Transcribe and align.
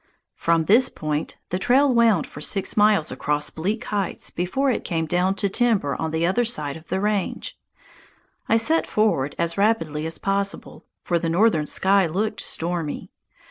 From 0.33 0.65
this 0.65 0.89
point 0.89 1.37
the 1.49 1.59
trail 1.59 1.93
wound 1.93 2.25
for 2.25 2.41
six 2.41 2.75
miles 2.75 3.11
across 3.11 3.51
bleak 3.51 3.83
heights 3.85 4.31
before 4.31 4.71
it 4.71 4.83
came 4.83 5.05
down 5.05 5.35
to 5.35 5.47
timber 5.47 5.93
on 5.95 6.09
the 6.09 6.25
other 6.25 6.43
side 6.43 6.75
of 6.75 6.87
the 6.87 6.99
range. 6.99 7.55
I 8.49 8.57
set 8.57 8.87
forward 8.87 9.35
as 9.37 9.59
rapidly 9.59 10.07
as 10.07 10.17
possible, 10.17 10.87
for 11.03 11.19
the 11.19 11.29
northern 11.29 11.67
sky 11.67 12.07
looked 12.07 12.41
stormy. 12.41 13.11